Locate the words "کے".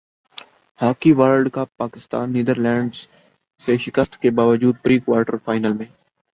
4.21-4.29